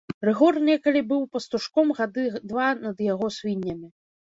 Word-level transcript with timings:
Рыгор 0.27 0.53
некалі 0.69 1.03
быў 1.11 1.21
пастушком 1.37 1.95
гады 2.03 2.27
два 2.49 2.67
над 2.85 3.09
яго 3.15 3.35
свіннямі. 3.41 3.97